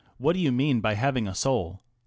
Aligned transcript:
"What 0.17 0.33
do 0.33 0.39
you 0.39 0.51
mean 0.51 0.81
by 0.81 0.95
having 0.95 1.27
a 1.27 1.35
soul? 1.35 1.83